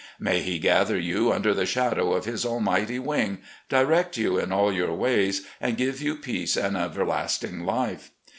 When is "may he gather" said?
0.19-0.97